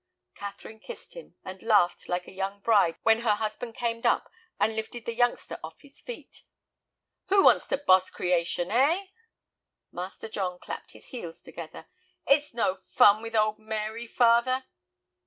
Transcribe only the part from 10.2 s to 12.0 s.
John clapped his heels together.